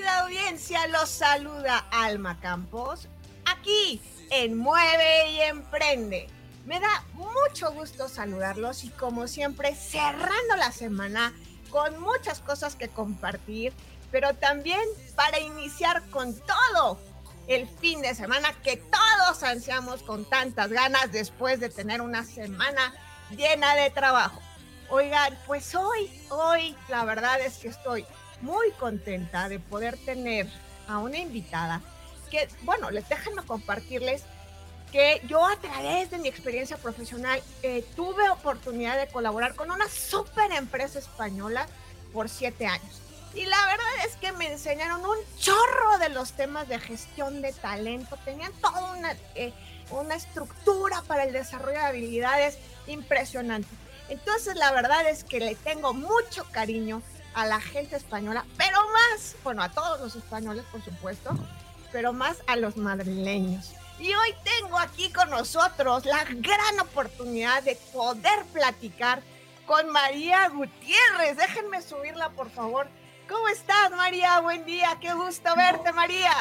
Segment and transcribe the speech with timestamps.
[0.00, 0.86] querida audiencia?
[0.86, 3.08] Los saluda Alma Campos,
[3.44, 6.26] aquí en Mueve y Emprende.
[6.64, 11.34] Me da mucho gusto saludarlos y como siempre cerrando la semana
[11.70, 13.72] con muchas cosas que compartir
[14.10, 14.80] pero también
[15.14, 16.98] para iniciar con todo
[17.46, 22.92] el fin de semana que todos ansiamos con tantas ganas después de tener una semana
[23.36, 24.40] llena de trabajo.
[24.88, 28.04] Oigan, pues hoy, hoy la verdad es que estoy
[28.40, 30.46] muy contenta de poder tener
[30.88, 31.80] a una invitada
[32.30, 34.24] que, bueno, les déjenme compartirles
[34.92, 39.88] que yo a través de mi experiencia profesional eh, tuve oportunidad de colaborar con una
[39.88, 41.66] super empresa española
[42.12, 43.00] por siete años.
[43.34, 47.52] Y la verdad es que me enseñaron un chorro de los temas de gestión de
[47.52, 48.18] talento.
[48.24, 49.52] Tenían toda una, eh,
[49.90, 53.68] una estructura para el desarrollo de habilidades impresionante.
[54.08, 57.02] Entonces la verdad es que le tengo mucho cariño
[57.34, 61.30] a la gente española, pero más, bueno, a todos los españoles, por supuesto,
[61.92, 63.72] pero más a los madrileños.
[63.98, 69.22] Y hoy tengo aquí con nosotros la gran oportunidad de poder platicar
[69.66, 71.36] con María Gutiérrez.
[71.36, 72.88] Déjenme subirla, por favor
[73.30, 74.40] ¿Cómo estás, María?
[74.40, 76.32] Buen día, qué gusto verte, María.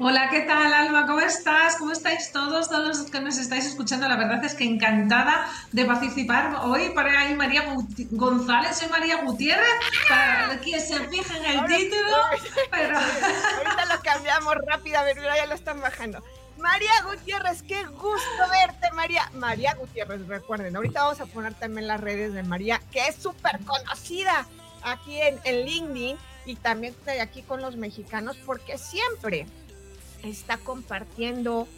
[0.00, 1.06] Hola, ¿qué tal, Alma?
[1.06, 1.76] ¿Cómo estás?
[1.76, 4.08] ¿Cómo estáis todos, todos los que nos estáis escuchando?
[4.08, 7.72] La verdad es que encantada de participar hoy para ahí María
[8.10, 9.70] González, soy María Gutiérrez,
[10.08, 12.16] para que se fijen en el título,
[12.72, 12.98] pero...
[12.98, 14.56] Ahorita lo cambiamos
[15.04, 16.24] ver, ya lo están bajando.
[16.56, 19.30] María Gutiérrez, qué gusto verte, María.
[19.34, 23.60] María Gutiérrez, recuerden, ahorita vamos a poner también las redes de María, que es súper
[23.64, 24.48] conocida
[24.82, 26.16] aquí en, LinkedIn
[26.46, 29.46] y también aquí con los mexicanos, porque siempre
[30.22, 31.68] está compartiendo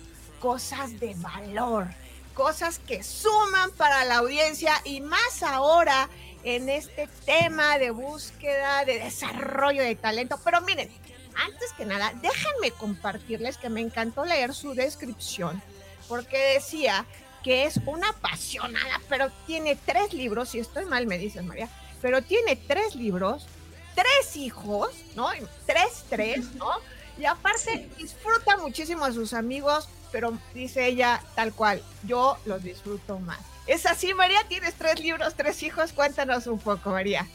[0.41, 1.89] cosas de valor,
[2.35, 6.09] cosas que suman para la audiencia y más ahora
[6.43, 10.39] en este tema de búsqueda, de desarrollo de talento.
[10.43, 10.91] Pero miren,
[11.35, 15.63] antes que nada, déjenme compartirles que me encantó leer su descripción,
[16.09, 17.05] porque decía
[17.43, 21.69] que es una apasionada, pero tiene tres libros, si estoy mal me dices María,
[22.01, 23.47] pero tiene tres libros,
[23.95, 25.29] tres hijos, ¿no?
[25.67, 26.71] Tres, tres, ¿no?
[27.19, 33.19] Y aparte disfruta muchísimo a sus amigos, pero dice ella tal cual, yo los disfruto
[33.19, 33.39] más.
[33.67, 34.41] ¿Es así, María?
[34.49, 35.93] ¿Tienes tres libros, tres hijos?
[35.93, 37.27] Cuéntanos un poco, María.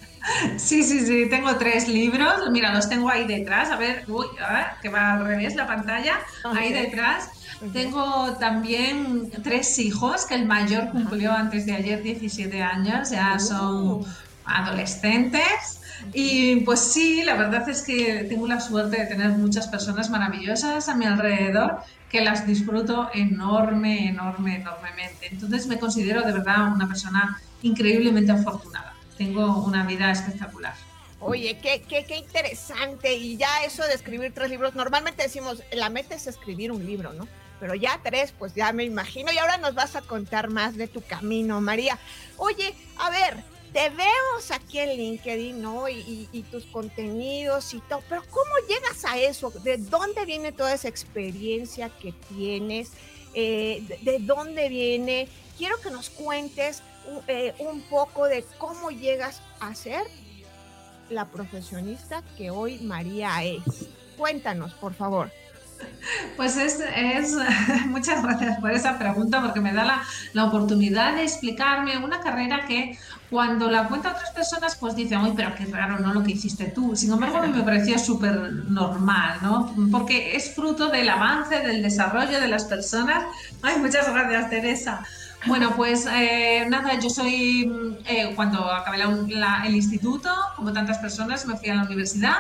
[0.58, 2.50] Sí, sí, sí, tengo tres libros.
[2.52, 3.70] Mira, los tengo ahí detrás.
[3.70, 6.20] A ver, uy, a ver, que va al revés la pantalla.
[6.44, 7.30] Ahí detrás.
[7.72, 13.88] Tengo también tres hijos, que el mayor cumplió antes de ayer 17 años, ya son
[13.88, 14.06] uh
[14.46, 15.82] adolescentes.
[16.14, 20.88] Y pues sí, la verdad es que tengo la suerte de tener muchas personas maravillosas
[20.88, 21.80] a mi alrededor
[22.10, 25.28] que las disfruto enorme, enorme, enormemente.
[25.32, 28.94] Entonces me considero de verdad una persona increíblemente afortunada.
[29.18, 30.74] Tengo una vida espectacular.
[31.20, 33.16] Oye, qué, qué, qué interesante.
[33.16, 37.14] Y ya eso de escribir tres libros, normalmente decimos, la meta es escribir un libro,
[37.14, 37.28] ¿no?
[37.60, 39.32] Pero ya tres, pues ya me imagino.
[39.32, 41.98] Y ahora nos vas a contar más de tu camino, María.
[42.38, 43.44] Oye, a ver,
[43.76, 45.90] te vemos aquí en LinkedIn, ¿no?
[45.90, 49.52] Y, tus contenidos y todo, pero ¿cómo llegas a eso?
[49.52, 52.94] ¿De dónde viene toda esa experiencia que tienes?
[53.34, 55.28] Eh, de, dónde viene?
[55.58, 56.84] Quiero que nos cuentes
[57.28, 60.04] eh, un poco de cómo llegas a ser
[61.10, 63.90] la profesionista que hoy María es.
[64.16, 65.30] Cuéntanos, por favor.
[66.38, 66.80] Pues es,
[67.88, 72.66] muchas gracias por esa pregunta porque me da la, la, oportunidad de explicarme una carrera
[72.66, 72.98] que
[73.30, 76.14] cuando la cuenta otras personas pues dicen, uy, pero qué raro, ¿no?
[76.14, 76.96] Lo que hiciste tú.
[76.96, 78.36] Sin embargo, a mí me pareció súper
[78.70, 79.74] normal, ¿no?
[79.92, 83.26] Porque es fruto del avance, del desarrollo de las personas.
[83.62, 85.04] Ay, muchas gracias, Teresa.
[85.48, 87.72] Bueno, pues eh, nada, yo soy,
[88.08, 89.04] eh, cuando acabé
[89.66, 92.38] el instituto, como tantas personas, me fui a la universidad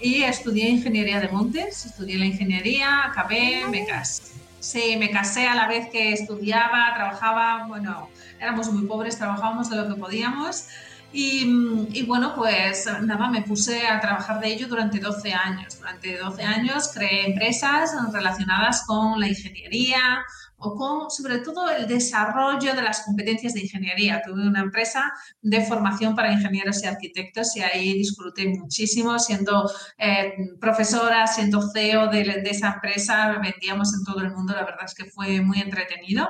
[0.00, 4.22] y estudié ingeniería de montes, estudié la ingeniería, acabé, me casé.
[4.60, 8.08] Sí, me casé a la vez que estudiaba, trabajaba, bueno,
[8.40, 10.66] éramos muy pobres, trabajábamos de lo que podíamos.
[11.12, 11.46] Y,
[11.92, 15.78] y, bueno, pues nada, me puse a trabajar de ello durante 12 años.
[15.78, 20.24] Durante 12 años creé empresas relacionadas con la ingeniería,
[20.58, 24.22] o con sobre todo el desarrollo de las competencias de ingeniería.
[24.24, 25.12] Tuve una empresa
[25.42, 32.08] de formación para ingenieros y arquitectos y ahí disfruté muchísimo siendo eh, profesora, siendo CEO
[32.08, 35.60] de, de, esa empresa, vendíamos en todo el mundo, la verdad es que fue muy
[35.60, 36.28] entretenido.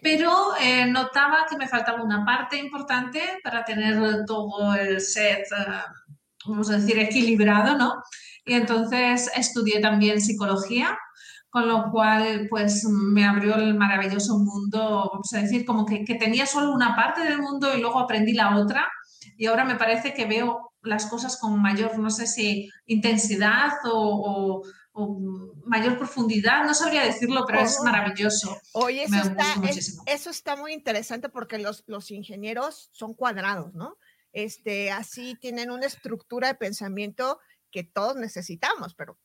[0.00, 5.66] Pero eh, notaba que me faltaba una parte importante para tener todo el set, eh,
[6.46, 8.02] vamos a decir, equilibrado, ¿no?
[8.44, 10.98] Y entonces estudié también psicología
[11.52, 16.46] con lo cual pues me abrió el maravilloso mundo, vamos a decir, como que, tenía
[16.46, 18.88] solo una parte del mundo y luego aprendí la otra
[19.36, 24.62] y ahora me parece que veo las cosas con mayor, no sé si intensidad o,
[25.64, 28.60] mayor profundidad, no sabría decirlo, pero es maravilloso.
[28.72, 29.44] Oye, eso, está,
[30.06, 33.96] eso está muy interesante porque los, los ingenieros son cuadrados, ¿no?
[34.32, 37.38] Este, así tienen una estructura de pensamiento
[37.72, 39.18] que todos necesitamos, pero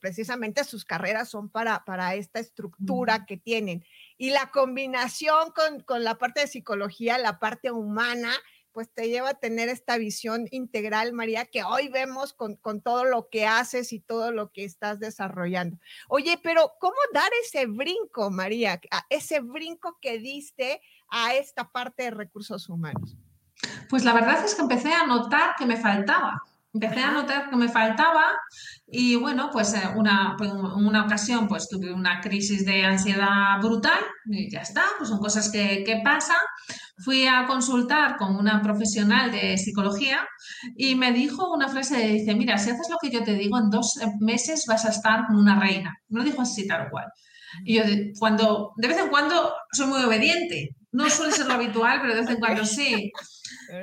[0.00, 3.84] precisamente sus carreras son para, para esta estructura que tienen.
[4.18, 5.52] Y la combinación
[5.86, 8.32] con, la parte de psicología, la parte humana,
[8.72, 13.04] pues te lleva a tener esta visión integral, María, que hoy vemos con, con, todo
[13.04, 15.78] lo que haces y todo lo que estás desarrollando.
[16.08, 18.80] Oye, pero ¿cómo dar ese brinco, María?
[19.08, 23.16] Ese brinco que diste a esta parte de recursos humanos.
[23.88, 26.42] Pues la verdad es que empecé a notar que me faltaba.
[26.74, 28.24] Empecé a notar que me faltaba
[28.86, 34.00] y bueno, pues eh, una, pues, una ocasión pues tuve una crisis de ansiedad brutal
[34.24, 36.36] y ya está, pues son cosas que, que pasan.
[37.04, 40.26] Fui a consultar con una profesional de psicología
[40.76, 43.68] y me dijo una frase, dice, mira, si haces lo que yo te digo, en
[43.70, 45.94] dos meses vas a estar como una reina.
[46.08, 47.06] Me lo dijo así tal cual.
[47.64, 47.82] Y yo
[48.18, 52.20] cuando, de vez en cuando soy muy obediente, no suele ser lo habitual, pero de
[52.20, 53.10] vez en cuando sí.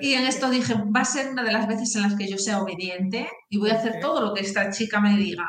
[0.02, 2.38] Y en esto dije, va a ser una de las veces en las que yo
[2.38, 5.46] sea obediente y voy a hacer todo lo que esta chica me diga.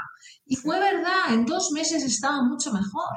[0.46, 3.16] Y fue verdad, en dos meses estaba mucho mejor.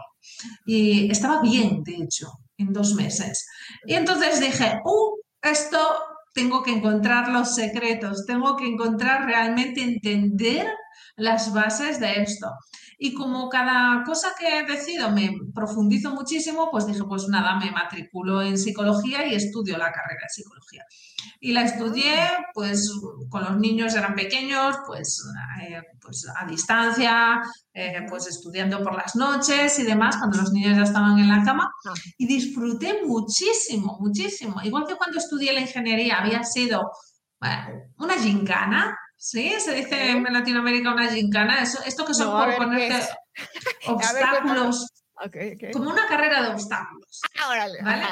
[0.66, 2.28] Y estaba bien, de hecho,
[2.58, 3.46] en dos meses.
[3.86, 5.80] Y entonces dije, uh, esto
[6.34, 10.68] tengo que encontrar los secretos, tengo que encontrar realmente entender
[11.16, 12.48] las bases de esto.
[13.06, 18.42] Y como cada cosa que decido me profundizo muchísimo, pues dije, pues nada, me matriculo
[18.42, 20.86] en psicología y estudio la carrera de psicología.
[21.42, 22.16] Y la estudié,
[22.54, 22.90] pues
[23.30, 25.22] con los niños eran pequeños, pues,
[25.62, 27.42] eh, pues a distancia,
[27.74, 31.44] eh, pues estudiando por las noches y demás, cuando los niños ya estaban en la
[31.44, 31.70] cama.
[32.18, 34.62] Y disfruté muchísimo, muchísimo.
[34.64, 36.90] Igual que cuando estudié la ingeniería había sido
[37.98, 41.64] una gincana, Sí, se dice en Latinoamérica una gincana.
[41.64, 43.08] Eso, esto que son por ponerte
[43.88, 44.86] obstáculos.
[45.72, 47.22] Como una carrera de obstáculos.
[47.42, 48.04] Ah, ¿vale?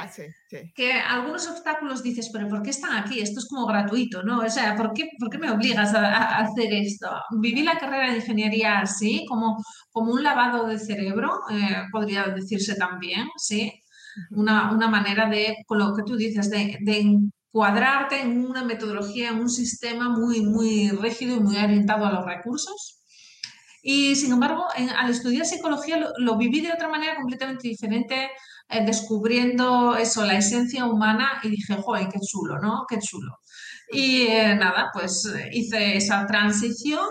[0.73, 3.19] Que algunos obstáculos dices, pero ¿por qué están aquí?
[3.19, 4.39] Esto es como gratuito, ¿no?
[4.39, 7.09] O sea, ¿por qué, por qué me obligas a, hacer esto?
[7.41, 9.57] Viví la carrera de ingeniería así, como,
[9.91, 13.69] como un lavado de cerebro, eh, podría decirse también, ¿sí?
[14.29, 17.17] Una, una, manera de, con lo que tú dices, de, de
[17.51, 22.25] cuadrarte en una metodología, en un sistema muy, muy rígido y muy orientado a los
[22.25, 23.01] recursos.
[23.83, 24.67] Y sin embargo,
[24.97, 28.29] al estudiar psicología lo, viví de otra manera completamente diferente,
[28.69, 32.85] eh, descubriendo eso, la esencia humana y dije, joder, qué chulo, ¿no?
[32.87, 33.39] Qué chulo.
[33.91, 37.05] Y eh, nada, pues hice esa transición,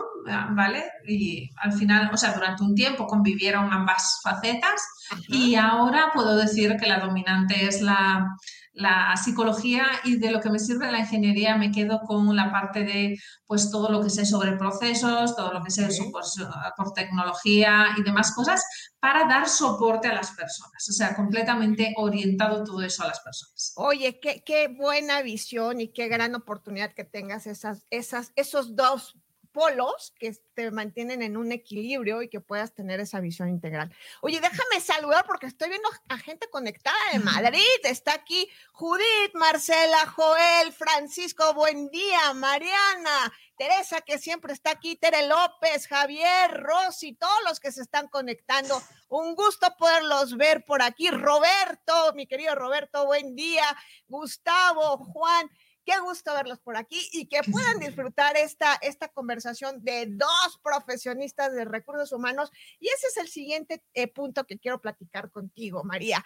[0.52, 0.84] ¿vale?
[1.06, 4.80] Y al final, o sea, durante un tiempo convivieron ambas facetas
[5.28, 8.26] y ahora puedo decir que la dominante es la,
[8.72, 12.84] la psicología y de lo que me sirve la ingeniería me quedo con la parte
[12.84, 16.36] de pues todo lo que sé sobre procesos, todo lo que sé pues,
[16.76, 18.64] por tecnología y demás cosas
[19.00, 23.72] para dar soporte a las personas, o sea, completamente orientado todo eso a las personas.
[23.76, 29.16] Oye, qué, qué buena visión y qué gran oportunidad que tengas esas, esas, esos dos
[29.60, 33.94] polos que te mantienen en un equilibrio y que puedas tener esa visión integral.
[34.22, 37.60] Oye, déjame saludar porque estoy viendo a gente conectada de Madrid.
[37.84, 45.28] Está aquí Judith, Marcela, Joel, Francisco, buen día, Mariana, Teresa, que siempre está aquí, Tere
[45.28, 48.80] López, Javier, Rosy, todos los que se están conectando.
[49.10, 51.10] Un gusto poderlos ver por aquí.
[51.10, 53.66] Roberto, mi querido Roberto, buen día.
[54.08, 55.50] Gustavo, Juan.
[55.90, 61.52] Qué gusto verlos por aquí y que puedan disfrutar esta, esta conversación de dos profesionistas
[61.52, 62.52] de recursos humanos.
[62.78, 66.24] Y ese es el siguiente eh, punto que quiero platicar contigo, María.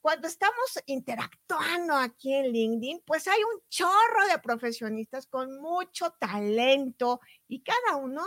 [0.00, 7.20] Cuando estamos interactuando aquí en LinkedIn, pues hay un chorro de profesionistas con mucho talento
[7.48, 8.24] y cada uno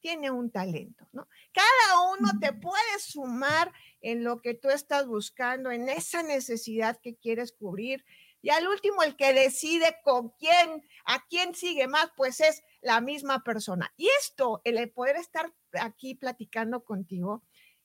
[0.00, 1.28] tiene un talento, ¿no?
[1.52, 7.14] Cada uno te puede sumar en lo que tú estás buscando, en esa necesidad que
[7.14, 8.04] quieres cubrir
[8.42, 13.00] y al último, el que decide con quién, a quién sigue más, pues es la
[13.00, 13.92] misma persona.
[13.96, 17.42] Y esto, el poder estar aquí platicando contigo,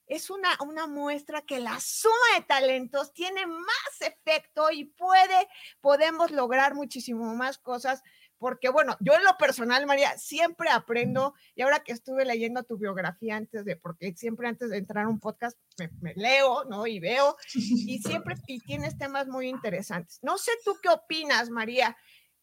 [0.08, 5.48] es una, una muestra que la suma de talentos tiene más efecto y puede,
[5.80, 8.04] podemos lograr muchísimo más cosas
[8.42, 12.76] porque bueno, yo en lo personal, María, siempre aprendo y ahora que estuve leyendo tu
[12.76, 15.56] biografía antes de, porque siempre antes de entrar a un podcast
[16.02, 16.88] me, leo, ¿no?
[16.88, 20.18] Y veo, y siempre tienes temas muy interesantes.
[20.24, 21.96] No sé tú qué opinas, María,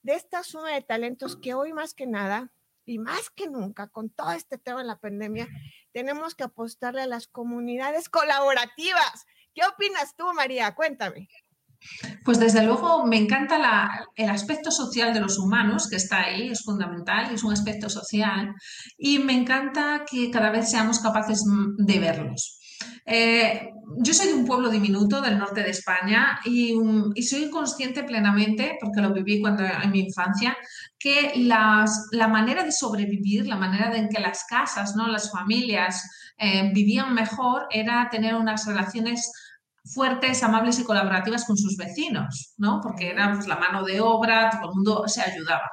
[0.03, 2.53] de esta suma de talentos que hoy más que nada
[2.85, 5.49] y más que nunca, con todo este tema de la pandemia,
[5.91, 9.27] tenemos que apostarle a las comunidades colaborativas.
[9.53, 10.77] ¿Qué opinas tú, María?
[10.77, 11.29] Cuéntame.
[12.25, 16.63] Pues desde luego me encanta el aspecto social de los humanos que está ahí, es
[16.63, 18.55] fundamental, es un aspecto social
[18.97, 21.43] y me encanta que cada vez seamos capaces
[21.79, 22.59] de verlos.
[23.11, 23.71] Eh,
[24.01, 26.75] yo soy de un pueblo diminuto del norte de España y,
[27.23, 30.57] soy consciente plenamente, porque lo viví cuando en mi infancia,
[30.99, 31.87] que la
[32.29, 35.09] manera de sobrevivir, la manera en que las casas, ¿no?
[35.09, 36.03] las familias
[36.37, 39.33] eh, vivían mejor era tener unas relaciones
[39.93, 42.81] fuertes, amables y colaborativas con sus vecinos, ¿no?
[42.83, 45.71] Porque era pues, la mano de obra, todo el mundo se ayudaba.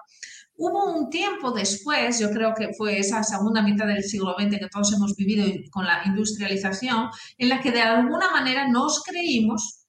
[0.57, 4.69] Hubo un tiempo después, yo creo que fue esa segunda mitad del siglo XX que
[4.71, 9.85] todos hemos vivido con la industrialización, en la que de alguna manera nos creímos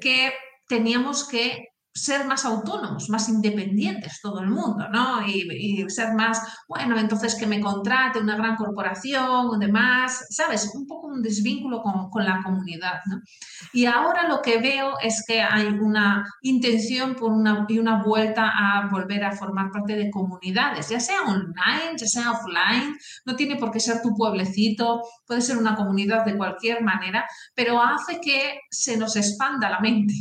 [0.00, 0.32] que
[0.68, 5.26] teníamos que ser más autónomos, más independientes todo el mundo, ¿no?
[5.26, 10.70] Y, ser más, bueno, entonces que me contrate una gran corporación o demás, ¿sabes?
[10.74, 13.20] Un poco un desvínculo con, con, la comunidad, ¿no?
[13.72, 18.50] Y ahora lo que veo es que hay una intención por una, y una vuelta
[18.54, 23.56] a volver a formar parte de comunidades, ya sea online, ya sea offline, no tiene
[23.56, 27.24] por qué ser tu pueblecito, puede ser una comunidad de cualquier manera,
[27.54, 30.14] pero hace que se nos expanda la mente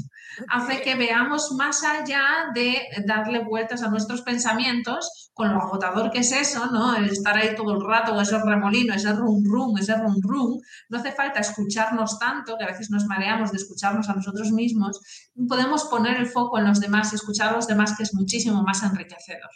[0.49, 6.19] hace que veamos más allá de darle vueltas a nuestros pensamientos con lo agotador que
[6.19, 6.95] es eso, ¿no?
[6.95, 10.61] El estar ahí todo el rato, ese remolino, ese rum rum, ese rum rum.
[10.89, 14.99] No hace falta escucharnos tanto, que a veces nos mareamos de escucharnos a nosotros mismos.
[15.47, 18.63] Podemos poner el foco en los demás y escuchar a los demás, que es muchísimo
[18.63, 19.49] más enriquecedor.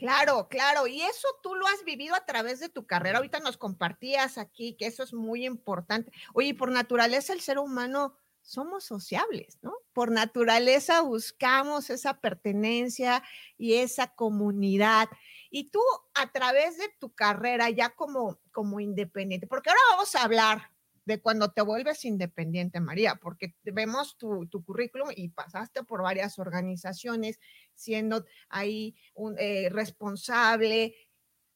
[0.00, 3.18] Claro, claro, y eso tú lo has vivido a través de tu carrera.
[3.18, 6.10] Ahorita nos compartías aquí que eso es muy importante.
[6.32, 9.74] Oye, por naturaleza el ser humano somos sociables, ¿no?
[9.92, 13.22] Por naturaleza buscamos esa pertenencia
[13.56, 15.08] y esa comunidad.
[15.50, 15.80] Y tú
[16.14, 20.70] a través de tu carrera ya como, como independiente, porque ahora vamos a hablar
[21.04, 27.40] de cuando te vuelves independiente, María, porque vemos tu, currículum y pasaste por varias organizaciones
[27.74, 30.94] siendo ahí un eh, responsable.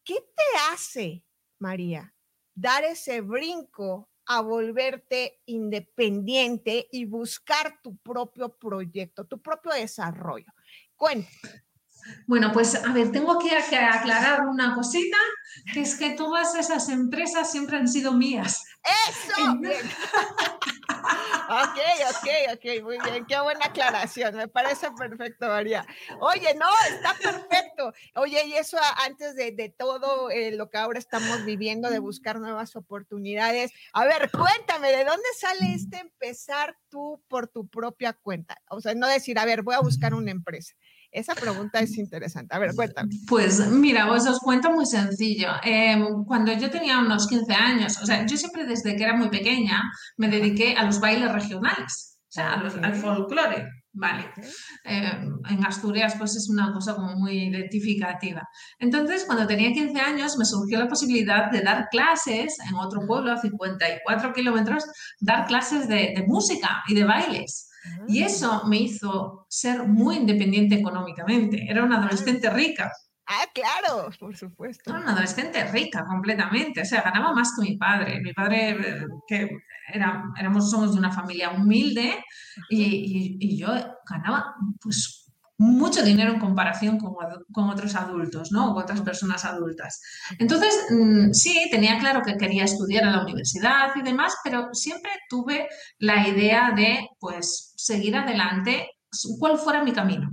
[0.03, 1.25] ¿Qué te hace,
[1.59, 2.15] María,
[2.55, 10.53] dar ese brinco a volverte independiente y buscar tu propio proyecto, tu propio desarrollo.
[10.97, 11.65] Cuéntame.
[12.27, 15.17] Bueno, pues a ver, tengo que aclarar una cosita,
[15.73, 18.65] que es que todas esas empresas siempre han sido mías.
[18.85, 19.59] Eso.
[21.47, 25.87] Ok, ok, ok, muy bien, qué buena aclaración, me parece perfecto, María.
[26.21, 27.93] Oye, no, está perfecto.
[28.15, 32.77] Oye, y eso antes de, todo eh, lo que ahora estamos viviendo, de buscar nuevas
[32.77, 33.73] oportunidades.
[33.93, 38.57] A ver, cuéntame, ¿de dónde sale este empezar tú por tu propia cuenta?
[38.71, 40.75] O sea, no decir, a ver, voy a buscar una empresa.
[41.15, 42.57] Esa pregunta es interesante.
[42.57, 43.11] A ver, cuéntame.
[43.29, 45.49] Pues mira, pues os cuento muy sencillo.
[45.63, 49.29] Em, cuando yo tenía unos 15 años, o sea, yo siempre desde que era muy
[49.29, 49.81] pequeña
[50.17, 53.65] me dediqué a los bailes regionales, o sea, al folclore.
[53.97, 54.29] Vale.
[54.83, 58.43] Em, en Asturias, pues es una cosa como muy identificativa.
[58.81, 63.31] Entonces, cuando tenía 15 años, me surgió la posibilidad de dar clases en otro pueblo
[63.31, 64.85] a 54 kilómetros,
[65.21, 67.69] dar clases de, de música y de bailes.
[68.09, 68.27] Y ah.
[68.27, 71.67] eso me hizo ser muy independiente económicamente.
[71.69, 72.91] Era una adolescente rica.
[73.27, 74.91] Ah, claro, por supuesto.
[74.91, 76.83] Era una adolescente rica completamente.
[76.83, 78.21] O sea, ganaba más que mi padre.
[78.21, 79.51] Mi padre, eh, que
[79.93, 82.23] era, éramos, somos de una familia humilde
[82.69, 83.69] y, y yo
[84.09, 85.24] ganaba pues
[85.65, 87.15] mucho dinero en comparación con,
[87.53, 88.73] con, otros adultos, ¿no?
[88.73, 90.01] O otras personas adultas.
[90.39, 95.11] Entonces, mm, sí, tenía claro que quería estudiar en la universidad y demás, pero siempre
[95.29, 95.69] tuve
[95.99, 98.91] la idea de, pues, seguir adelante,
[99.39, 100.31] cuál fuera mi camino.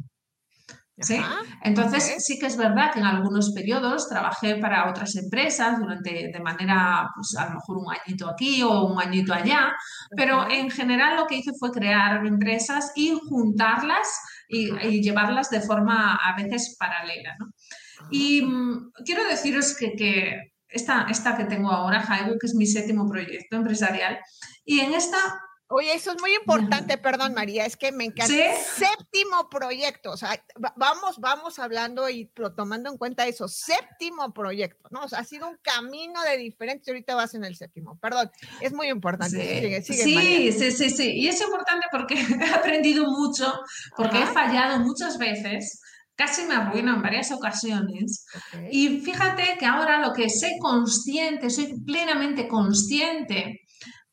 [0.98, 1.20] ¿Sí?
[1.64, 6.40] Entonces, sí que es verdad que en algunos periodos trabajé para otras empresas durante, de
[6.40, 9.74] manera, pues a lo mejor un añito aquí o un añito allá,
[10.16, 14.22] pero en general lo que hice fue crear empresas y juntarlas
[14.52, 17.36] y, llevarlas de forma a veces paralela.
[17.40, 17.54] ¿no?
[18.10, 22.06] Y mm, quiero deciros que, que esta, esta, que tengo ahora,
[22.40, 24.20] que es mi séptimo proyecto empresarial,
[24.66, 25.18] y en esta
[25.72, 28.34] Oye, eso es muy importante, perdón María, es que me encanta.
[28.34, 30.44] Séptimo proyecto, o sea,
[30.76, 35.04] vamos, vamos hablando y tomando en cuenta eso, séptimo proyecto, ¿no?
[35.04, 38.74] O sea, ha sido un camino de diferentes, ahorita vas en el séptimo, perdón, es
[38.74, 39.82] muy importante.
[39.82, 43.54] Sí, sí, sí, sí, sí, y es importante porque he aprendido mucho,
[43.96, 45.82] porque he fallado muchas veces
[46.16, 48.26] casi me arruino en varias ocasiones.
[48.70, 53.62] Y fíjate que ahora lo que sé consciente, soy plenamente consciente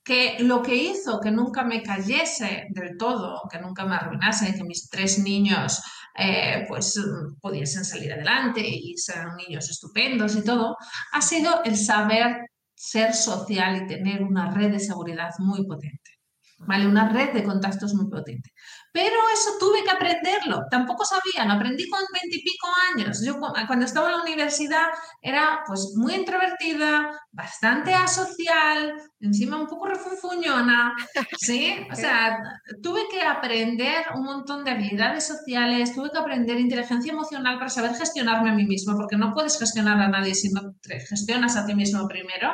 [0.08, 4.64] que lo que hizo que nunca me cayese del todo, que nunca me arruinase, que
[4.64, 5.82] mis tres niños
[6.16, 6.98] eh, pues
[7.42, 10.78] pudiesen salir adelante y sean niños estupendos y todo,
[11.12, 16.12] ha sido el saber ser social y tener una red de seguridad muy potente.
[16.60, 16.86] ¿Vale?
[16.88, 18.50] Una red de contactos muy potente.
[18.99, 20.67] Pero eso tuve que aprenderlo.
[20.69, 23.25] Tampoco sabía, lo aprendí con veintipico años.
[23.25, 24.88] Yo cuando estaba en la universidad
[25.23, 30.97] era pues muy introvertida, bastante asocial, encima un poco refunfuñona,
[31.38, 31.76] ¿sí?
[31.93, 32.38] O sea,
[32.83, 37.95] tuve que aprender un montón de habilidades sociales, tuve que aprender inteligencia emocional para saber
[37.95, 41.64] gestionarme a mí mismo, porque no puedes gestionar a nadie si no te gestionas a
[41.64, 42.52] ti mismo primero.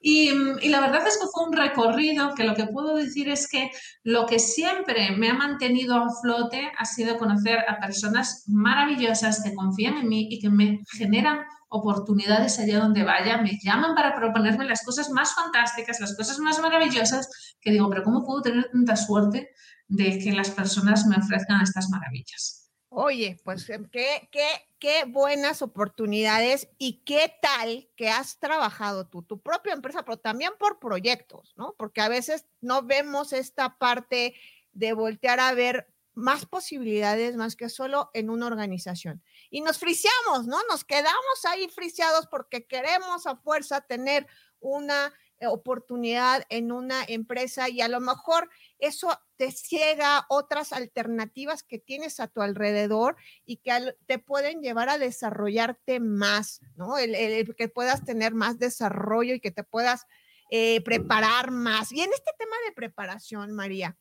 [0.00, 0.30] Y,
[0.62, 3.72] y la verdad es que fue un recorrido que lo que puedo decir es que
[4.04, 9.54] lo que siempre me ha mantenido a flote ha sido conocer a personas maravillosas que
[9.54, 14.64] confían en mí y que me generan oportunidades allá donde vaya, me llaman para proponerme
[14.64, 17.28] las cosas más fantásticas, las cosas más maravillosas,
[17.60, 19.50] que digo, pero ¿cómo puedo tener tanta suerte
[19.88, 22.66] de que las personas me ofrezcan estas maravillas?
[22.88, 24.46] Oye, pues em, qué, qué,
[24.78, 30.52] qué buenas oportunidades y qué tal que has trabajado tú, tu propia empresa, pero también
[30.58, 31.74] por proyectos, ¿no?
[31.76, 34.34] Porque a veces no vemos esta parte
[34.76, 39.22] de voltear a ver más posibilidades más que solo en una organización.
[39.50, 40.56] Y nos friciamos, ¿no?
[40.70, 44.26] Nos quedamos ahí friciados porque queremos a fuerza tener
[44.58, 51.62] una eh, oportunidad en una empresa y a lo mejor eso te ciega otras alternativas
[51.62, 56.96] que tienes a tu alrededor y que te pueden llevar a desarrollarte más, ¿no?
[56.96, 60.06] El, que puedas tener más desarrollo y que te puedas
[60.50, 61.92] eh, preparar más.
[61.92, 63.98] Y en este tema de preparación, María,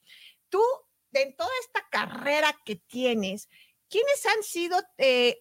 [0.55, 0.61] tú
[1.21, 3.49] en toda esta carrera que tienes,
[3.89, 5.37] ¿quiénes han sido eh,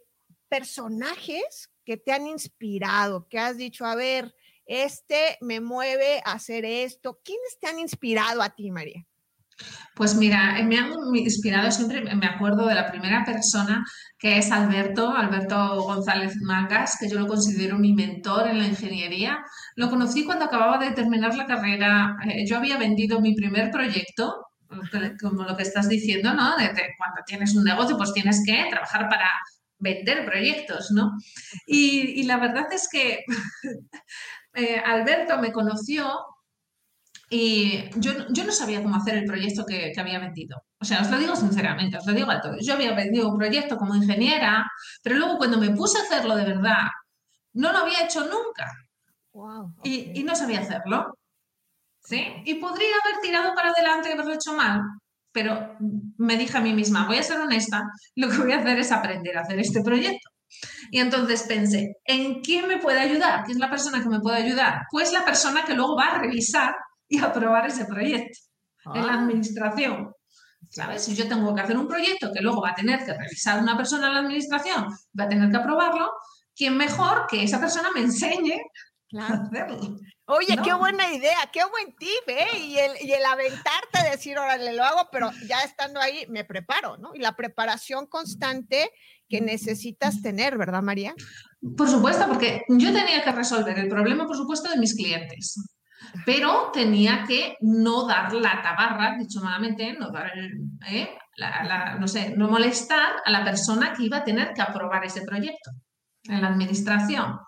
[0.48, 4.34] personajes que te han inspirado, que has dicho, a ver,
[4.66, 7.20] este me mueve a hacer esto?
[7.24, 9.06] ¿Quiénes te han inspirado a ti, María?
[9.94, 13.84] Pues mira, me han inspirado siempre, me acuerdo de la primera persona
[14.18, 19.38] que es Alberto, Alberto González Mangas, que yo lo considero mi mentor en la ingeniería.
[19.76, 22.16] Lo conocí cuando acababa de terminar la carrera.
[22.26, 24.34] Eh, yo había vendido mi primer proyecto
[25.20, 26.56] como lo que estás diciendo, ¿no?
[26.56, 29.30] De, cuando tienes un negocio, pues tienes que trabajar para
[29.78, 31.12] vender proyectos, ¿no?
[31.66, 33.24] Y, la verdad es que
[34.54, 36.18] eh, Alberto me conoció
[37.30, 40.62] y yo, yo, no sabía cómo hacer el proyecto que, que, había vendido.
[40.78, 42.64] O sea, os lo digo sinceramente, os lo digo a todos.
[42.64, 44.70] Yo había vendido un proyecto como ingeniera,
[45.02, 46.86] pero luego cuando me puse a hacerlo de verdad,
[47.54, 48.70] no lo había hecho nunca.
[49.82, 51.18] y, y, no sabía hacerlo.
[52.04, 52.26] ¿Sí?
[52.44, 54.80] Y podría haber tirado para adelante y haberlo hecho mal,
[55.32, 55.76] pero
[56.18, 57.82] me dije a mí misma, voy a ser honesta,
[58.14, 60.30] lo que voy a hacer es aprender a hacer este proyecto.
[60.90, 63.44] Y entonces pensé, ¿en quién me puede ayudar?
[63.44, 64.82] ¿Quién es la persona que me puede ayudar?
[64.90, 66.76] Pues la persona que luego va a revisar
[67.08, 68.38] y aprobar ese proyecto
[68.94, 69.18] en la ah.
[69.18, 70.12] administración.
[70.70, 71.04] ¿Sabes?
[71.04, 73.76] Si yo tengo que hacer un proyecto que luego va a tener que revisar una
[73.76, 74.86] persona en la administración,
[75.18, 76.10] va a tener que aprobarlo,
[76.54, 78.60] ¿quién mejor que esa persona me enseñe
[79.18, 79.98] a hacerlo?
[80.26, 82.58] Oye, qué buena idea, qué buen tip, ¿eh?
[82.58, 86.96] Y el, y el aventarte, decir, órale, lo hago, pero ya estando ahí, me preparo,
[86.96, 87.14] ¿no?
[87.14, 88.90] Y la preparación constante
[89.28, 91.14] que necesitas tener, ¿verdad, María?
[91.76, 95.56] Por supuesto, porque yo tenía que resolver el problema, por supuesto, de mis clientes,
[96.24, 100.32] pero tenía que no dar la tabarra, dicho malamente, no dar
[100.88, 101.18] ¿eh?
[101.98, 105.70] no sé, no molestar a la persona que iba a tener que aprobar ese proyecto
[106.28, 107.38] en la administración.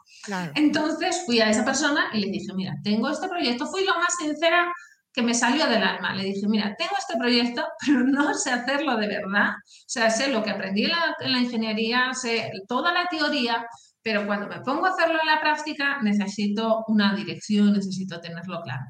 [0.55, 4.15] Entonces fui a esa persona y le dije, mira, tengo este proyecto, fui lo más
[4.19, 4.73] sincera
[5.13, 6.15] que me salió del alma.
[6.15, 9.51] Le dije, mira, tengo este proyecto, pero no sé hacerlo de verdad.
[9.51, 13.67] O sea, sé lo que aprendí en la, en la ingeniería, sé toda la teoría,
[14.03, 18.85] pero cuando me pongo a hacerlo en la práctica necesito una dirección, necesito tenerlo claro.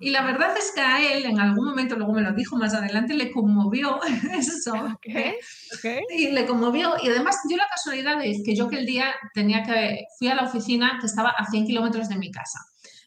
[0.00, 2.72] Y la verdad es que a él en algún momento, luego me lo dijo más
[2.72, 4.00] adelante, le conmovió
[4.32, 4.72] eso.
[4.96, 5.34] Okay,
[5.76, 6.00] okay.
[6.10, 6.94] Y le conmovió.
[7.02, 10.34] Y además dio la casualidad de que yo que el día tenía que, fui a
[10.34, 12.58] la oficina que estaba a 100 kilómetros de mi casa.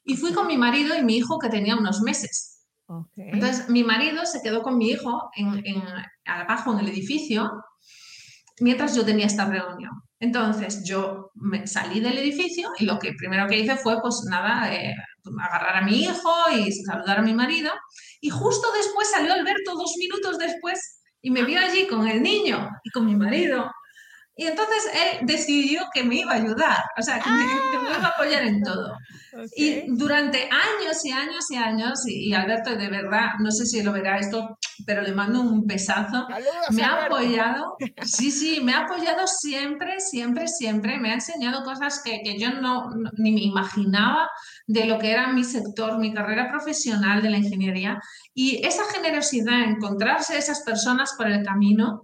[0.05, 2.65] Y fui con mi marido y mi hijo que tenía unos meses.
[2.85, 3.29] Okay.
[3.31, 5.81] Entonces mi marido se quedó con mi hijo en, en,
[6.25, 7.49] abajo en el edificio
[8.59, 9.91] mientras yo tenía esta reunión.
[10.19, 14.73] Entonces yo me salí del edificio y lo que primero que hice fue, pues nada,
[14.73, 14.93] eh,
[15.41, 17.71] agarrar a mi hijo y saludar a mi marido.
[18.21, 22.69] Y justo después salió Alberto, dos minutos después, y me vio allí con el niño
[22.83, 23.71] y con mi marido.
[24.35, 28.07] Y entonces él decidió que me iba a ayudar, o sea, que, me, iba a
[28.07, 28.97] apoyar en todo.
[29.55, 33.91] Y durante años y años y años, y, Alberto, de verdad, no sé si lo
[33.91, 36.27] verá esto, pero le mando un pesazo,
[36.71, 42.01] me ha apoyado, sí, sí, me ha apoyado siempre, siempre, siempre, me ha enseñado cosas
[42.03, 44.29] que, que yo no, ni me imaginaba
[44.67, 47.99] de lo que era mi sector, mi carrera profesional de la ingeniería.
[48.33, 52.03] Y esa generosidad, encontrarse esas personas por el camino,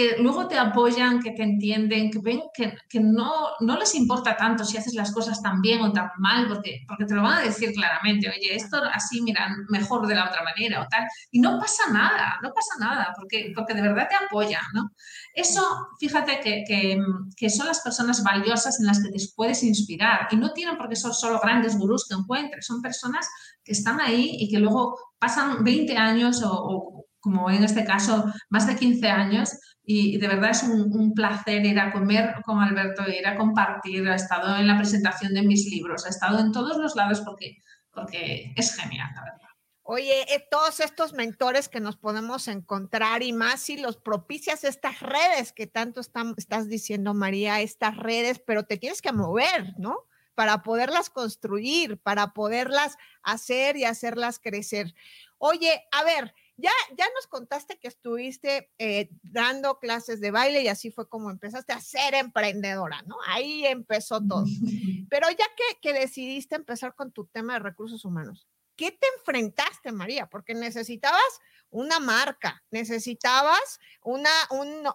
[0.00, 4.34] que luego te apoyan, que te entienden, que ven que, que, no, no les importa
[4.34, 7.38] tanto si haces las cosas tan bien o tan mal, porque, porque te lo van
[7.38, 11.06] a decir claramente, oye, esto así, mira, mejor de la otra manera o tal.
[11.30, 14.90] Y no pasa nada, no pasa nada, porque, porque de verdad te apoyan, ¿no?
[15.34, 15.62] Eso,
[15.98, 16.98] fíjate que, que,
[17.36, 20.88] que son las personas valiosas en las que te puedes inspirar y no tienen por
[20.88, 23.28] qué ser solo grandes gurús que encuentres, son personas
[23.62, 28.24] que están ahí y que luego pasan 20 años o, o como en este caso,
[28.48, 29.50] más de 15 años
[29.82, 34.14] y de verdad es un, placer ir a comer con Alberto, ir a compartir, ha
[34.14, 37.56] estado en la presentación de mis libros, ha estado en todos los lados porque,
[37.92, 39.48] porque es genial, la verdad.
[39.82, 45.00] Oye, eh, todos estos mentores que nos podemos encontrar y más si los propicias estas
[45.00, 50.06] redes que tanto estás diciendo, María, estas redes, pero te tienes que mover, ¿no?
[50.36, 54.94] Para poderlas construir, para poderlas hacer y hacerlas crecer.
[55.38, 60.68] Oye, a ver, ya, ya nos contaste que estuviste eh, dando clases de baile y
[60.68, 63.16] así fue como empezaste a ser emprendedora, ¿no?
[63.26, 64.44] Ahí empezó todo.
[65.10, 68.46] Pero ya que, que decidiste empezar con tu tema de recursos humanos,
[68.76, 70.26] ¿qué te enfrentaste, María?
[70.26, 74.30] Porque necesitabas una marca, necesitabas una,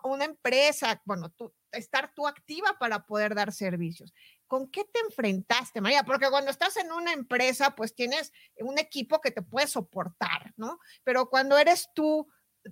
[0.04, 4.14] una empresa, bueno, tú, estar tú activa para poder dar servicios.
[4.48, 6.04] ¿Con qué te enfrentaste, María?
[6.04, 10.80] Porque cuando estás en una empresa, pues tienes un equipo que te puede soportar, ¿no?
[11.04, 12.28] Pero cuando eres tú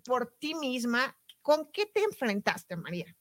[0.05, 3.15] por ti misma, ¿con qué te enfrentaste, María?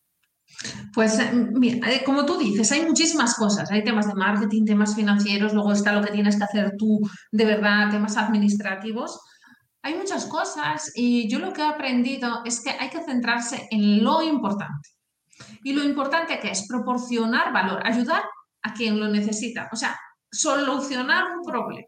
[0.93, 3.71] Pues mira, eh, como tú dices, hay muchísimas cosas.
[3.71, 7.45] Hay temas de marketing, temas financieros, luego está lo que tienes que hacer tú de
[7.45, 9.19] verdad, temas administrativos.
[9.83, 14.05] Hay muchas cosas y yo lo que he aprendido es que hay que centrarse en
[14.05, 14.91] lo importante.
[15.65, 18.23] Y lo importante que es proporcionar valor, ayudar
[18.63, 19.69] a quien lo necesita.
[19.73, 19.99] O sea,
[20.31, 21.87] solucionar un problema.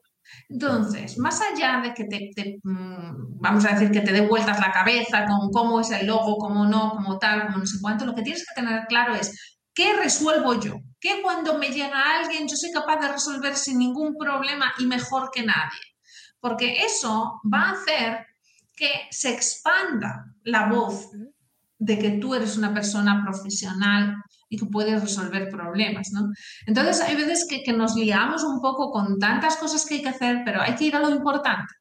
[0.48, 4.72] Entonces, más allá de que te, mm, vamos a decir, que te dé vueltas la
[4.72, 8.14] cabeza con cómo es el logo, cómo no, cómo tal, cómo no sé cuánto, lo
[8.14, 12.56] que tienes que tener claro es qué resuelvo yo, qué cuando me llega alguien yo
[12.56, 15.80] soy capaz de resolver sin ningún problema y mejor que nadie.
[16.40, 18.26] Porque eso va a hacer
[18.76, 21.10] que se expanda la voz
[21.84, 24.16] de que tú eres una persona profesional
[24.48, 26.30] y que puedes resolver problemas, ¿no?
[26.66, 30.42] Entonces hay veces que, nos liamos un poco con tantas cosas que hay que hacer,
[30.44, 31.72] pero hay que ir a lo importante.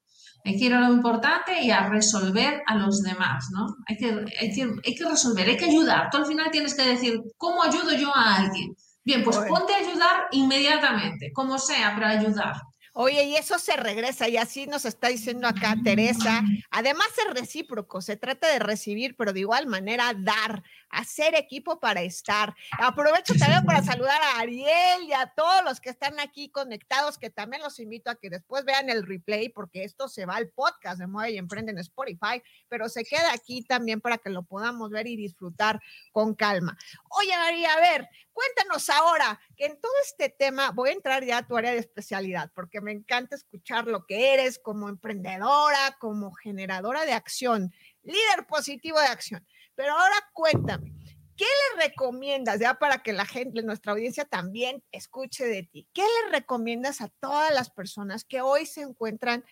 [0.46, 3.66] Hay que ir a lo importante y a resolver a los demás, ¿no?
[3.88, 4.08] Hay que,
[4.42, 6.10] hay que, hay que resolver, hay que ayudar.
[6.12, 8.76] Tú al final tienes que decir, ¿cómo ayudo yo a alguien?
[9.06, 12.56] Bien, pues ponte a ayudar inmediatamente, como sea, pero ayudar.
[12.96, 16.44] Oye, y eso se regresa, y así nos está diciendo acá Teresa.
[16.70, 22.04] Además es recíproco, se trata de recibir, pero de igual manera dar, hacer equipo para
[22.04, 22.54] estar.
[22.78, 27.32] Aprovecho también para saludar a Ariel y a todos los que están aquí conectados, que
[27.32, 31.00] también los invito a que después vean el replay, porque esto se va al podcast
[31.00, 34.92] de Mueve y Emprende en Spotify, pero se queda aquí también para que lo podamos
[34.92, 36.78] ver y disfrutar con calma.
[37.10, 41.40] Oye, María, a ver, cuéntanos ahora que en todo este tema voy a entrar ya
[41.40, 46.34] a tu área de especialidad, porque me encanta escuchar lo que eres como emprendedora, como
[46.34, 49.46] generadora de acción, líder positivo de acción.
[49.76, 50.94] Pero ahora cuéntame,
[51.36, 55.88] ¿qué le recomiendas ya para que la gente, nuestra audiencia también escuche de ti?
[55.94, 59.44] ¿Qué le recomiendas a todas las personas que hoy se encuentran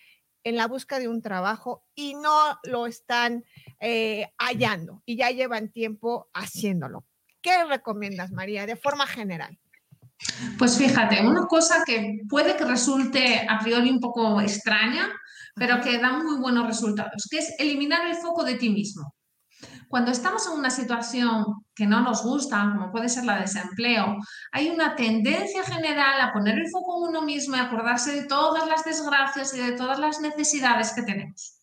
[0.43, 3.45] en la busca de un trabajo y no lo están
[3.79, 7.05] eh, hallando y ya llevan tiempo haciéndolo?
[7.41, 9.60] ¿Qué recomiendas, María, de forma general?
[10.57, 15.09] Pues fíjate, una cosa que puede que resulte a priori un poco extraña,
[15.55, 19.13] pero que da muy buenos resultados, que es eliminar el foco de ti mismo.
[19.87, 24.15] Cuando estamos en una situación que no nos gusta, como puede ser la de desempleo,
[24.53, 28.67] hay una tendencia general a poner el foco en uno mismo y acordarse de todas
[28.69, 31.59] las desgracias y de todas las necesidades que tenemos.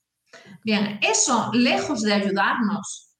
[0.62, 3.14] Bien, eso, lejos de ayudarnos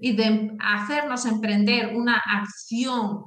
[0.00, 3.24] y de hacernos emprender una acción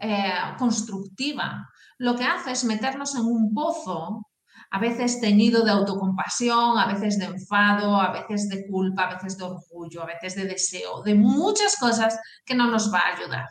[0.00, 4.26] eh, constructiva, lo que hace es meternos en un pozo,
[4.70, 9.36] a veces teñido de autocompasión, a veces de enfado, a veces de culpa, a veces
[9.36, 13.48] de orgullo, a veces de deseo, de muchas cosas que no nos va a ayudar.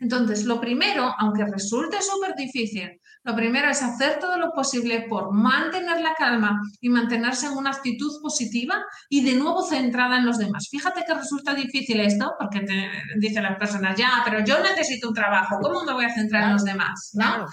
[0.00, 5.32] Entonces, lo primero, aunque resulte súper difícil, lo primero es hacer todo lo posible por
[5.32, 10.38] mantener la calma y mantenerse en una actitud positiva y de nuevo centrada en los
[10.38, 10.68] demás.
[10.70, 15.14] Fíjate que resulta difícil esto porque te dicen las personas, ya, pero yo necesito un
[15.14, 17.10] trabajo, ¿cómo me voy a centrar en los demás?
[17.14, 17.46] ¿no?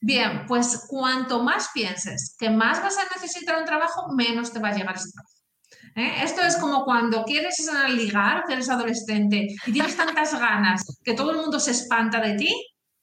[0.00, 4.68] Bien, pues cuanto más pienses que más vas a necesitar un trabajo, menos te va
[4.68, 5.38] a llegar ese trabajo.
[5.94, 6.24] ¿eh?
[6.24, 7.56] Esto es como cuando quieres
[7.90, 12.34] ligar, que eres adolescente y tienes tantas ganas que todo el mundo se espanta de
[12.34, 12.52] ti,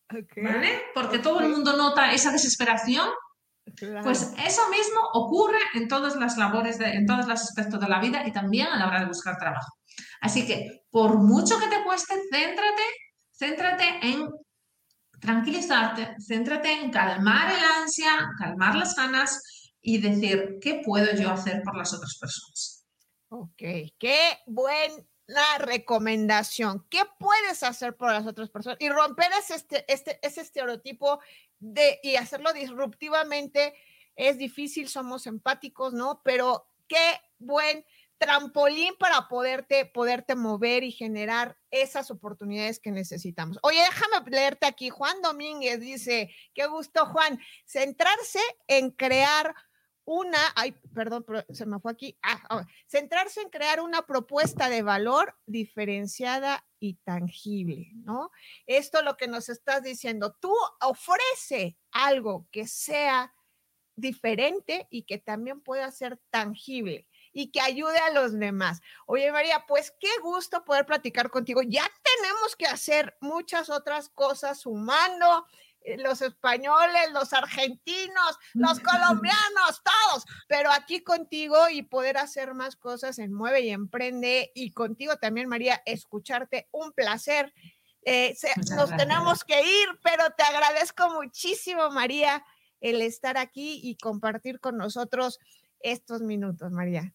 [0.10, 0.84] ¿vale?
[0.94, 3.08] Porque todo el mundo nota esa desesperación.
[4.04, 8.26] Pues eso mismo ocurre en todas las labores, en todos los aspectos de la vida
[8.26, 9.72] y también a la hora de buscar trabajo.
[10.22, 12.84] Así que, por mucho que te cueste, céntrate,
[13.32, 14.30] céntrate en
[15.20, 19.42] tranquilizarte, céntrate en calmar el ansia, calmar las ganas
[19.82, 22.86] y decir, ¿qué puedo yo hacer por las otras personas?
[23.30, 24.40] Ok, qué
[25.28, 26.86] buena recomendación.
[26.90, 28.78] ¿Qué puedes hacer por las otras personas?
[28.80, 31.20] Y romper ese, este, este, estereotipo
[31.60, 33.74] de, y hacerlo disruptivamente
[34.16, 36.22] es difícil, somos empáticos, ¿no?
[36.24, 37.86] Pero qué buen
[38.18, 43.60] trampolín para poderte, poderte mover y generar esas oportunidades que necesitamos.
[43.62, 44.90] Oye, déjame leerte aquí.
[44.90, 49.54] Juan Domínguez dice, qué gusto, Juan, centrarse en crear
[50.06, 54.84] una, ay, perdón, se me fue aquí, ah, ah, centrarse en crear una propuesta de
[54.84, 58.32] valor diferenciada y tangible, ¿no?
[58.68, 63.34] Esto lo que nos estás diciendo, tú ofrece algo que sea
[63.96, 68.82] diferente y que también pueda ser tangible y que ayude a los demás.
[69.08, 71.62] Oye, María, pues qué gusto poder platicar contigo.
[71.64, 75.46] Ya tenemos que hacer muchas otras cosas sumando
[75.98, 83.20] los españoles, los argentinos, los colombianos, todos, pero aquí contigo y poder hacer más cosas
[83.20, 87.54] en Mueve y Emprende y contigo también, María, escucharte, un placer.
[88.04, 88.36] Eh,
[88.76, 92.46] nos tenemos que ir, pero te agradezco muchísimo, María,
[92.80, 95.40] el estar aquí y compartir con nosotros
[95.80, 97.14] estos minutos, María.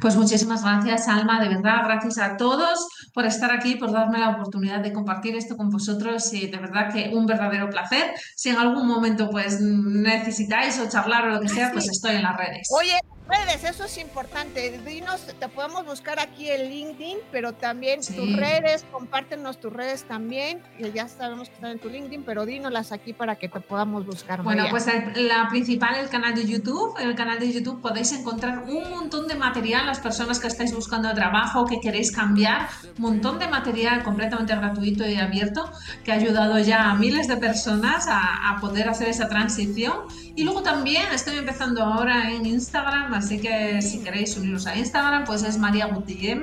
[0.00, 4.30] Pues muchísimas gracias, Alma, de verdad, gracias a todos por estar aquí, por darme la
[4.30, 8.12] oportunidad de compartir esto con vosotros y de verdad que un verdadero placer.
[8.36, 12.22] Si en algún momento pues necesitáis o charlar o lo que sea, pues estoy en
[12.22, 12.68] las redes.
[12.78, 12.98] Oye,
[13.28, 14.80] redes, eso es importante.
[14.86, 20.62] Dinos, te podemos buscar aquí en LinkedIn, pero también tus redes, compártenos tus redes también.
[20.94, 24.42] Ya sabemos que están en tu LinkedIn, pero dínoslas aquí para que te podamos buscar.
[24.42, 24.86] Bueno, pues
[25.16, 26.96] la principal, el canal de YouTube.
[26.98, 30.74] En el canal de YouTube podéis encontrar un montón de material, las personas que estáis
[30.74, 35.70] buscando trabajo, que queréis cambiar, un montón de material completamente gratuito y abierto
[36.04, 39.94] que ha ayudado ya a miles de personas a, a poder hacer esa transición.
[40.36, 45.24] Y luego también estoy empezando ahora en Instagram así que si queréis uniros a Instagram,
[45.24, 46.42] pues es María Gutiem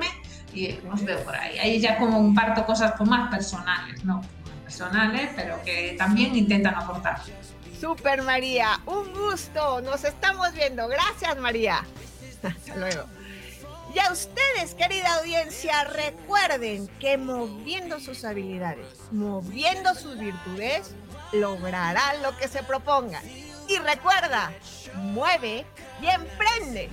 [0.52, 1.58] y os veo por ahí.
[1.58, 4.20] Ahí ya como comparto cosas como más personales, ¿no?
[4.64, 7.20] Personales, pero que también intentan aportar.
[7.80, 10.88] Super María, un gusto, nos estamos viendo.
[10.88, 11.84] Gracias María.
[12.42, 13.04] Hasta luego.
[13.94, 20.96] Y a ustedes, querida audiencia, recuerden que moviendo sus habilidades, moviendo sus virtudes,
[21.32, 23.22] lograrán lo que se propongan.
[23.68, 24.52] Y recuerda,
[24.94, 25.64] mueve
[26.00, 26.90] y emprende.